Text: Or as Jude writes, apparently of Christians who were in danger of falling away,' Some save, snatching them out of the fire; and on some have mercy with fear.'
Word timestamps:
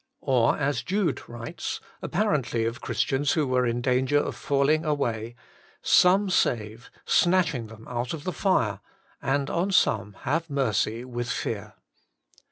Or 0.23 0.57
as 0.57 0.81
Jude 0.81 1.29
writes, 1.29 1.79
apparently 2.01 2.65
of 2.65 2.81
Christians 2.81 3.33
who 3.33 3.45
were 3.45 3.67
in 3.67 3.81
danger 3.81 4.17
of 4.17 4.35
falling 4.35 4.83
away,' 4.83 5.35
Some 6.03 6.31
save, 6.31 6.89
snatching 7.05 7.67
them 7.67 7.87
out 7.87 8.11
of 8.15 8.23
the 8.23 8.33
fire; 8.33 8.79
and 9.21 9.47
on 9.51 9.71
some 9.71 10.13
have 10.21 10.49
mercy 10.49 11.05
with 11.05 11.29
fear.' 11.29 11.75